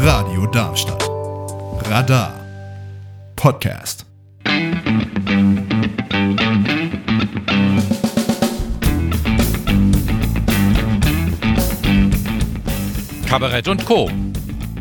[0.00, 1.10] Radio Darmstadt.
[1.90, 2.32] Radar.
[3.34, 4.06] Podcast.
[13.26, 14.08] Kabarett und Co.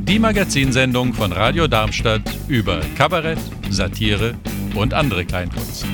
[0.01, 3.39] Die Magazinsendung von Radio Darmstadt über Kabarett,
[3.71, 4.35] Satire
[4.75, 5.87] und andere Kleinkunst.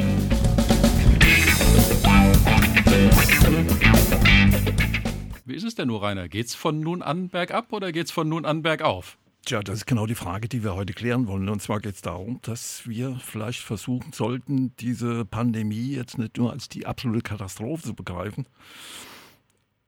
[5.73, 6.29] Es denn nur, Rainer?
[6.29, 9.17] Geht's von nun an bergab oder geht's von nun an bergauf?
[9.43, 11.49] Tja, das ist genau die Frage, die wir heute klären wollen.
[11.49, 16.51] Und zwar geht es darum, dass wir vielleicht versuchen sollten, diese Pandemie jetzt nicht nur
[16.51, 18.45] als die absolute Katastrophe zu begreifen.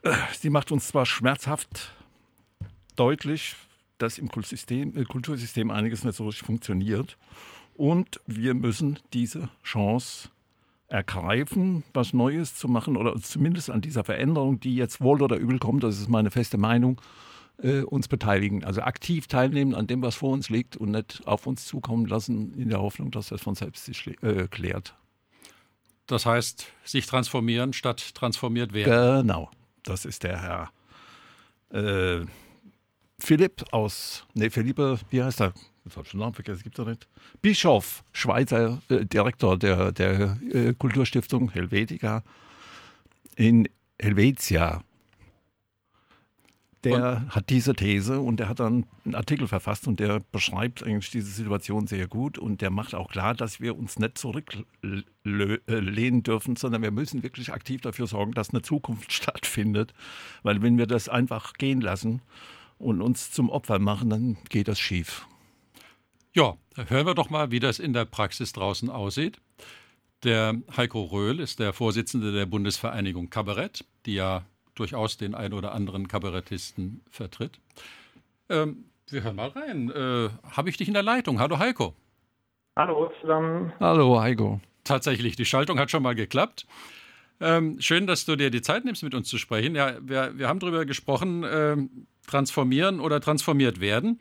[0.02, 1.94] Äh, sie macht uns zwar schmerzhaft
[2.96, 3.56] deutlich,
[4.00, 7.16] dass im Kultursystem, äh, Kultursystem einiges nicht so richtig funktioniert.
[7.76, 10.30] Und wir müssen diese Chance
[10.88, 15.60] ergreifen, was Neues zu machen oder zumindest an dieser Veränderung, die jetzt wohl oder übel
[15.60, 17.02] kommt, das ist meine feste Meinung,
[17.58, 18.64] äh, uns beteiligen.
[18.64, 22.54] Also aktiv teilnehmen an dem, was vor uns liegt und nicht auf uns zukommen lassen
[22.54, 24.96] in der Hoffnung, dass das von selbst sich äh, klärt.
[26.08, 29.22] Das heißt, sich transformieren statt transformiert werden.
[29.24, 29.50] Genau,
[29.84, 30.70] das ist der Herr
[31.72, 32.26] äh,
[33.20, 35.54] Philipp aus, nee, Philippe, wie heißt er?
[35.86, 37.08] Jetzt habe ich den Namen vergessen, gibt es nicht.
[37.42, 42.24] Bischof, Schweizer äh, Direktor der, der äh, Kulturstiftung Helvetica
[43.36, 43.70] in
[44.00, 44.84] Helvetia.
[46.84, 47.36] Der und?
[47.36, 51.32] hat diese These und der hat dann einen Artikel verfasst und der beschreibt eigentlich diese
[51.32, 56.82] Situation sehr gut und der macht auch klar, dass wir uns nicht zurücklehnen dürfen, sondern
[56.82, 59.94] wir müssen wirklich aktiv dafür sorgen, dass eine Zukunft stattfindet.
[60.44, 62.22] Weil wenn wir das einfach gehen lassen,
[62.78, 65.28] und uns zum Opfer machen, dann geht das schief.
[66.36, 66.58] Ja,
[66.90, 69.40] hören wir doch mal, wie das in der Praxis draußen aussieht.
[70.26, 74.44] Der Heiko Röhl ist der Vorsitzende der Bundesvereinigung Kabarett, die ja
[74.76, 77.62] durchaus den ein oder anderen Kabarettisten vertritt.
[78.50, 79.90] Ähm, wir hören mal rein.
[79.90, 81.40] Äh, Habe ich dich in der Leitung?
[81.40, 81.94] Hallo Heiko.
[82.76, 83.72] Hallo zusammen.
[83.80, 84.60] Hallo Heiko.
[84.84, 86.68] Tatsächlich, die Schaltung hat schon mal geklappt.
[87.40, 89.74] Ähm, schön, dass du dir die Zeit nimmst, mit uns zu sprechen.
[89.74, 94.20] Ja, wir, wir haben darüber gesprochen, ähm, transformieren oder transformiert werden.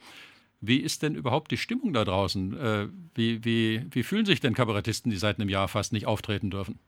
[0.67, 2.59] Wie ist denn überhaupt die Stimmung da draußen?
[2.59, 6.51] Äh, wie, wie, wie fühlen sich denn Kabarettisten, die seit einem Jahr fast nicht auftreten
[6.51, 6.79] dürfen?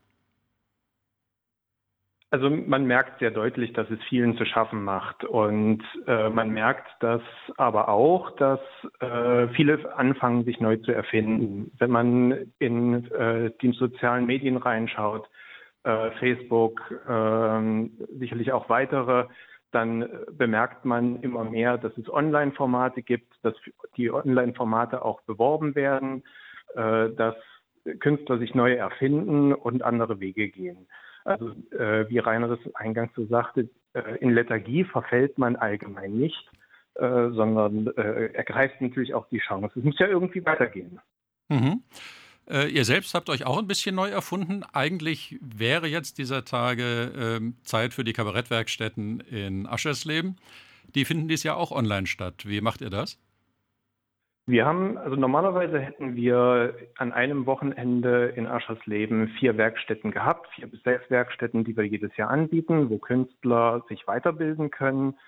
[2.30, 5.24] Also man merkt sehr deutlich, dass es vielen zu schaffen macht.
[5.24, 7.22] Und äh, man merkt das
[7.56, 8.60] aber auch, dass
[9.00, 11.70] äh, viele anfangen, sich neu zu erfinden.
[11.78, 15.28] Wenn man in äh, die sozialen Medien reinschaut,
[15.84, 19.26] äh, Facebook, ähm, sicherlich auch weitere,
[19.76, 23.54] dann bemerkt man immer mehr, dass es Online-Formate gibt, dass
[23.98, 26.24] die Online-Formate auch beworben werden,
[26.74, 27.34] äh, dass
[28.00, 30.88] Künstler sich neu erfinden und andere Wege gehen.
[31.24, 36.50] Also äh, wie Rainer das eingangs so sagte, äh, in Lethargie verfällt man allgemein nicht,
[36.94, 39.78] äh, sondern äh, ergreift natürlich auch die Chance.
[39.78, 41.00] Es muss ja irgendwie weitergehen.
[41.50, 41.82] Mhm.
[42.48, 44.62] Äh, ihr selbst habt euch auch ein bisschen neu erfunden.
[44.72, 50.36] Eigentlich wäre jetzt dieser Tage äh, Zeit für die Kabarettwerkstätten in Aschersleben.
[50.94, 52.44] Die finden dies ja auch online statt.
[52.46, 53.18] Wie macht ihr das?
[54.48, 60.68] Wir haben, also normalerweise hätten wir an einem Wochenende in Aschersleben vier Werkstätten gehabt, vier
[60.68, 65.18] bis sechs Werkstätten, die wir jedes Jahr anbieten, wo Künstler sich weiterbilden können.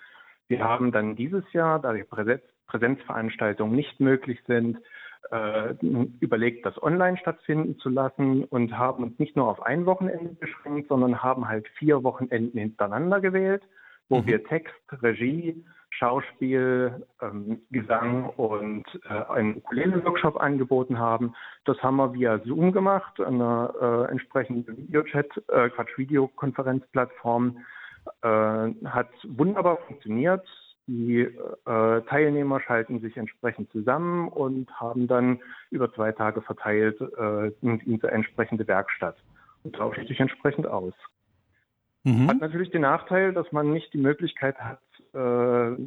[0.47, 4.77] Wir haben dann dieses Jahr, da die Präsenz, Präsenzveranstaltungen nicht möglich sind,
[5.31, 5.73] äh,
[6.19, 10.89] überlegt, das online stattfinden zu lassen und haben uns nicht nur auf ein Wochenende beschränkt,
[10.89, 13.63] sondern haben halt vier Wochenenden hintereinander gewählt,
[14.09, 14.27] wo mhm.
[14.27, 21.33] wir Text, Regie, Schauspiel, ähm, Gesang und äh, einen Ukulele-Workshop angeboten haben.
[21.65, 23.73] Das haben wir via Zoom gemacht, einer
[24.07, 27.57] äh, entsprechenden Videochat, äh, Quatsch, Videokonferenzplattform.
[28.21, 28.27] Äh,
[28.85, 30.47] hat wunderbar funktioniert.
[30.91, 35.39] Die äh, Teilnehmer schalten sich entsprechend zusammen und haben dann
[35.69, 39.15] über zwei Tage verteilt äh, diese entsprechende Werkstatt
[39.63, 40.95] und tauschen sich entsprechend aus.
[42.05, 42.27] Mhm.
[42.27, 44.81] Hat natürlich den Nachteil, dass man nicht die Möglichkeit hat,
[45.13, 45.77] äh,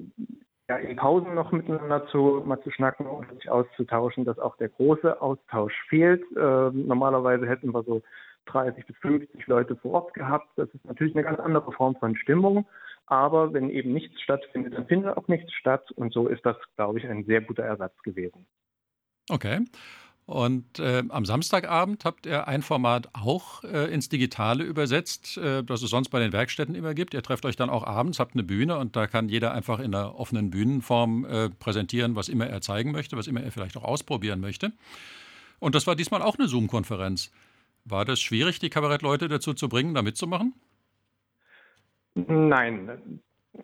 [0.68, 4.68] ja, in Pausen noch miteinander zu, mal zu schnacken und sich auszutauschen, dass auch der
[4.68, 6.22] große Austausch fehlt.
[6.36, 8.02] Äh, normalerweise hätten wir so
[8.46, 10.46] 30 bis 50 Leute vor Ort gehabt.
[10.54, 12.66] Das ist natürlich eine ganz andere Form von Stimmung.
[13.12, 15.90] Aber wenn eben nichts stattfindet, dann findet auch nichts statt.
[15.96, 18.46] Und so ist das, glaube ich, ein sehr guter Ersatz gewesen.
[19.28, 19.66] Okay.
[20.24, 25.82] Und äh, am Samstagabend habt ihr ein Format auch äh, ins Digitale übersetzt, äh, das
[25.82, 27.12] es sonst bei den Werkstätten immer gibt.
[27.12, 29.94] Ihr trefft euch dann auch abends, habt eine Bühne und da kann jeder einfach in
[29.94, 33.84] einer offenen Bühnenform äh, präsentieren, was immer er zeigen möchte, was immer er vielleicht auch
[33.84, 34.72] ausprobieren möchte.
[35.58, 37.30] Und das war diesmal auch eine Zoom-Konferenz.
[37.84, 40.54] War das schwierig, die Kabarettleute dazu zu bringen, da mitzumachen?
[42.14, 43.20] Nein,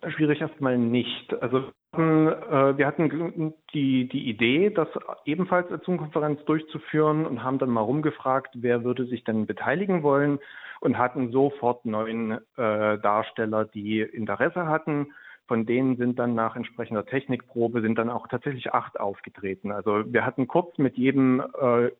[0.09, 1.35] schwierig erstmal nicht.
[1.43, 4.89] Also wir hatten die, die Idee, das
[5.25, 10.39] ebenfalls als Zoom-Konferenz durchzuführen und haben dann mal rumgefragt, wer würde sich denn beteiligen wollen
[10.81, 15.13] und hatten sofort neun äh, Darsteller, die Interesse hatten.
[15.49, 19.73] Von denen sind dann nach entsprechender Technikprobe sind dann auch tatsächlich acht aufgetreten.
[19.73, 21.91] Also wir hatten kurz mit jedem äh,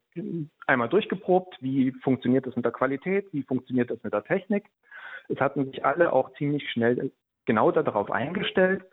[0.67, 4.67] einmal durchgeprobt, wie funktioniert das mit der Qualität, wie funktioniert das mit der Technik.
[5.29, 7.11] Es hatten sich alle auch ziemlich schnell
[7.47, 8.85] genau darauf eingestellt.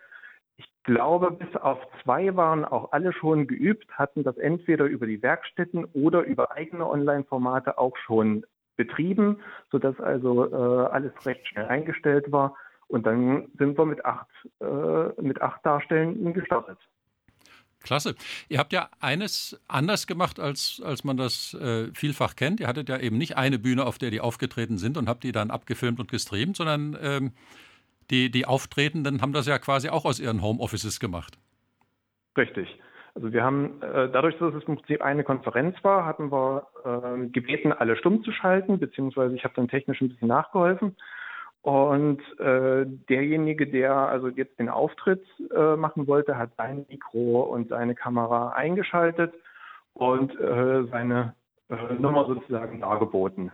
[0.56, 5.22] Ich glaube, bis auf zwei waren auch alle schon geübt, hatten das entweder über die
[5.22, 8.46] Werkstätten oder über eigene Online-Formate auch schon
[8.78, 12.56] betrieben, sodass also äh, alles recht schnell eingestellt war.
[12.88, 14.28] Und dann sind wir mit acht,
[14.60, 16.78] äh, mit acht Darstellenden gestartet.
[17.86, 18.16] Klasse.
[18.50, 22.60] Ihr habt ja eines anders gemacht, als, als man das äh, vielfach kennt.
[22.60, 25.32] Ihr hattet ja eben nicht eine Bühne, auf der die aufgetreten sind und habt die
[25.32, 27.32] dann abgefilmt und gestreamt, sondern ähm,
[28.10, 31.38] die, die Auftretenden haben das ja quasi auch aus ihren Homeoffices gemacht.
[32.38, 32.68] Richtig.
[33.14, 37.28] Also wir haben, äh, dadurch, dass es im Prinzip eine Konferenz war, hatten wir äh,
[37.30, 40.98] gebeten, alle stumm zu schalten, beziehungsweise ich habe dann technisch ein bisschen nachgeholfen.
[41.66, 47.70] Und äh, derjenige, der also jetzt den Auftritt äh, machen wollte, hat sein Mikro und
[47.70, 49.34] seine Kamera eingeschaltet
[49.96, 51.34] und äh, seine
[51.70, 53.52] äh, Nummer sozusagen dargeboten.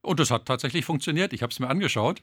[0.00, 1.34] Und das hat tatsächlich funktioniert.
[1.34, 2.22] Ich habe es mir angeschaut.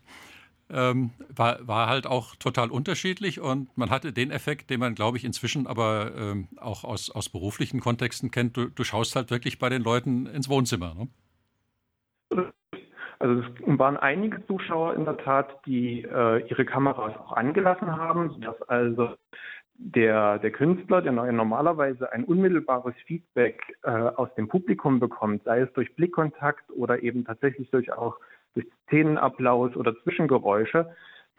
[0.68, 5.18] Ähm, war, war halt auch total unterschiedlich und man hatte den Effekt, den man, glaube
[5.18, 8.58] ich, inzwischen aber ähm, auch aus, aus beruflichen Kontexten kennt.
[8.58, 10.96] Du, du schaust halt wirklich bei den Leuten ins Wohnzimmer.
[10.96, 12.52] Ne?
[13.20, 18.30] Also es waren einige Zuschauer in der Tat, die äh, ihre Kameras auch angelassen haben,
[18.32, 19.16] sodass also
[19.78, 25.74] der, der Künstler, der normalerweise ein unmittelbares Feedback äh, aus dem Publikum bekommt, sei es
[25.74, 28.18] durch Blickkontakt oder eben tatsächlich durch auch
[28.54, 30.90] durch Szenenapplaus oder Zwischengeräusche,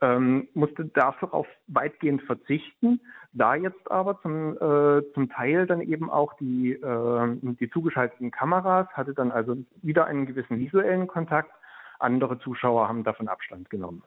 [0.03, 3.01] ähm, musste dafür auf weitgehend verzichten.
[3.33, 8.89] Da jetzt aber zum, äh, zum Teil dann eben auch die, äh, die zugeschalteten Kameras
[8.93, 11.51] hatte dann also wieder einen gewissen visuellen Kontakt.
[11.99, 14.03] Andere Zuschauer haben davon Abstand genommen.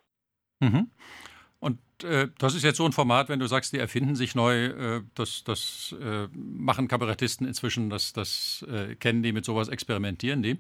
[0.59, 0.89] Mhm.
[1.59, 4.65] Und äh, das ist jetzt so ein Format, wenn du sagst, die erfinden sich neu,
[4.65, 10.41] äh, das, das äh, machen Kabarettisten inzwischen, das, das äh, kennen die, mit sowas experimentieren
[10.41, 10.57] die.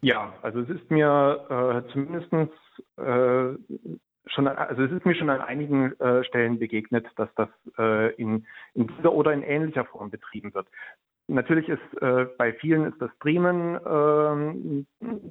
[0.00, 2.32] Ja, also es ist mir äh, zumindest
[2.96, 3.54] äh,
[4.26, 7.48] schon, also es ist mir schon an einigen äh, Stellen begegnet, dass das
[7.78, 10.66] äh, in, in dieser oder in ähnlicher Form betrieben wird.
[11.26, 14.84] Natürlich ist äh, bei vielen ist das Streamen äh,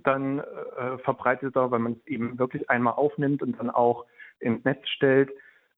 [0.04, 4.06] dann äh, verbreiteter, weil man es eben wirklich einmal aufnimmt und dann auch
[4.40, 5.30] ins Netz stellt.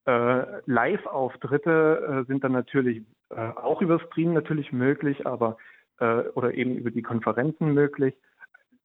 [0.06, 5.58] Äh, Live-Auftritte äh, sind dann natürlich äh, auch über Stream natürlich möglich, aber
[5.98, 8.14] oder eben über die Konferenzen möglich,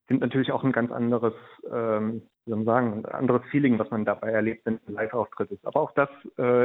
[0.07, 1.33] sind natürlich auch ein ganz anderes,
[1.69, 5.51] ähm, wie soll man sagen, ein anderes Feeling, was man dabei erlebt, wenn ein Live-Auftritt
[5.51, 5.67] ist.
[5.67, 6.07] Aber auch das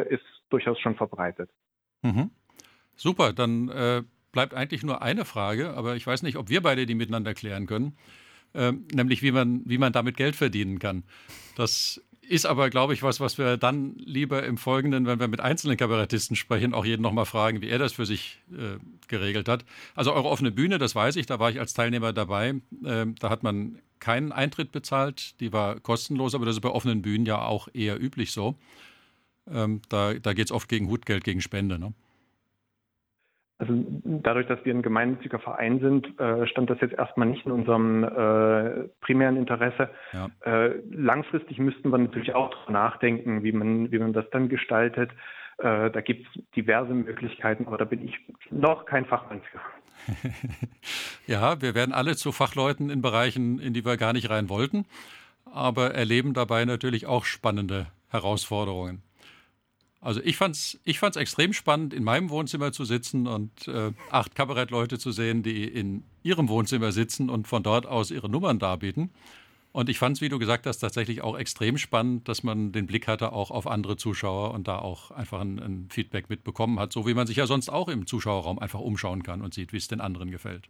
[0.08, 1.50] ist durchaus schon verbreitet.
[2.02, 2.30] Mhm.
[2.94, 3.68] Super, dann
[4.36, 7.66] bleibt eigentlich nur eine Frage, aber ich weiß nicht, ob wir beide die miteinander klären
[7.66, 7.96] können,
[8.52, 11.04] äh, nämlich wie man, wie man damit Geld verdienen kann.
[11.54, 15.40] Das ist aber, glaube ich, was, was wir dann lieber im Folgenden, wenn wir mit
[15.40, 18.78] einzelnen Kabarettisten sprechen, auch jeden nochmal fragen, wie er das für sich äh,
[19.08, 19.64] geregelt hat.
[19.94, 22.56] Also eure offene Bühne, das weiß ich, da war ich als Teilnehmer dabei.
[22.84, 27.00] Äh, da hat man keinen Eintritt bezahlt, die war kostenlos, aber das ist bei offenen
[27.00, 28.54] Bühnen ja auch eher üblich so.
[29.50, 31.78] Ähm, da da geht es oft gegen Hutgeld, gegen Spende.
[31.78, 31.94] Ne?
[33.58, 33.72] Also
[34.04, 38.04] dadurch, dass wir ein gemeinnütziger Verein sind, äh, stand das jetzt erstmal nicht in unserem
[38.04, 39.88] äh, primären Interesse.
[40.12, 40.28] Ja.
[40.44, 45.10] Äh, langfristig müssten wir natürlich auch darüber nachdenken, wie man, wie man das dann gestaltet.
[45.58, 48.14] Da gibt es diverse Möglichkeiten, aber da bin ich
[48.50, 49.58] noch kein Fachmann für.
[51.26, 54.84] ja, wir werden alle zu Fachleuten in Bereichen, in die wir gar nicht rein wollten,
[55.50, 59.00] aber erleben dabei natürlich auch spannende Herausforderungen.
[60.06, 63.90] Also ich fand es ich fand's extrem spannend, in meinem Wohnzimmer zu sitzen und äh,
[64.12, 68.60] acht Kabarettleute zu sehen, die in ihrem Wohnzimmer sitzen und von dort aus ihre Nummern
[68.60, 69.10] darbieten.
[69.72, 72.86] Und ich fand es, wie du gesagt hast, tatsächlich auch extrem spannend, dass man den
[72.86, 76.92] Blick hatte auch auf andere Zuschauer und da auch einfach ein, ein Feedback mitbekommen hat,
[76.92, 79.78] so wie man sich ja sonst auch im Zuschauerraum einfach umschauen kann und sieht, wie
[79.78, 80.68] es den anderen gefällt.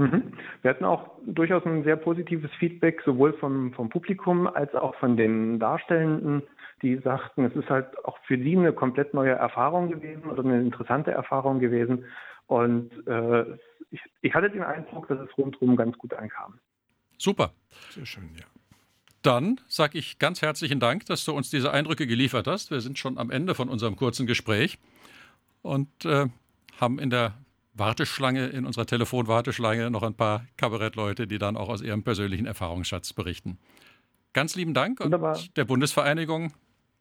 [0.00, 0.32] Mhm.
[0.62, 5.16] Wir hatten auch durchaus ein sehr positives Feedback, sowohl vom, vom Publikum als auch von
[5.16, 6.42] den Darstellenden
[6.82, 10.60] die sagten, es ist halt auch für sie eine komplett neue Erfahrung gewesen oder eine
[10.60, 12.04] interessante Erfahrung gewesen.
[12.46, 13.44] Und äh,
[13.90, 16.58] ich, ich hatte den Eindruck, dass es rundherum ganz gut ankam.
[17.18, 17.52] Super.
[17.90, 18.46] Sehr schön, ja.
[19.22, 22.70] Dann sage ich ganz herzlichen Dank, dass du uns diese Eindrücke geliefert hast.
[22.70, 24.78] Wir sind schon am Ende von unserem kurzen Gespräch
[25.60, 26.26] und äh,
[26.80, 27.34] haben in der
[27.80, 33.12] Warteschlange, in unserer Telefonwarteschlange noch ein paar Kabarettleute, die dann auch aus ihrem persönlichen Erfahrungsschatz
[33.12, 33.58] berichten.
[34.32, 35.36] Ganz lieben Dank Wunderbar.
[35.36, 36.52] und der Bundesvereinigung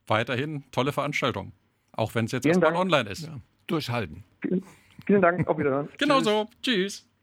[0.08, 1.52] weiterhin tolle Veranstaltung.
[1.92, 2.82] Auch wenn es jetzt Vielen erstmal Dank.
[2.82, 3.28] online ist.
[3.28, 4.24] Ja, durchhalten.
[5.06, 5.90] Vielen Dank, auf Wiederhören.
[6.00, 6.26] Genau Tschüss.
[6.26, 6.50] so.
[6.64, 7.09] Tschüss.